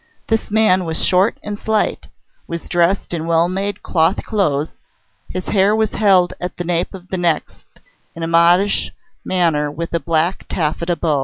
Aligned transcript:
This 0.29 0.49
man 0.49 0.83
was 0.85 1.05
short 1.05 1.37
and 1.43 1.59
slight, 1.59 2.07
was 2.47 2.67
dressed 2.67 3.13
in 3.13 3.27
well 3.27 3.47
made 3.47 3.83
cloth 3.83 4.25
clothes; 4.25 4.79
his 5.29 5.49
hair 5.49 5.75
was 5.75 5.91
held 5.91 6.31
in 6.39 6.45
at 6.45 6.57
the 6.57 6.63
nape 6.63 6.95
of 6.95 7.09
the 7.09 7.19
next 7.19 7.67
in 8.15 8.23
a 8.23 8.27
modish 8.27 8.89
manner 9.23 9.69
with 9.69 9.93
a 9.93 9.99
black 9.99 10.47
taffeta 10.49 10.95
bow. 10.95 11.19